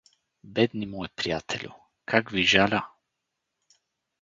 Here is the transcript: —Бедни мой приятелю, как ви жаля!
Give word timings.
—Бедни 0.43 0.85
мой 0.93 1.07
приятелю, 1.15 1.73
как 2.05 2.31
ви 2.31 2.43
жаля! 2.45 2.89